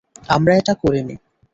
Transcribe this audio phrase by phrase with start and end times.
[0.29, 1.15] আমরা এটা করিনি।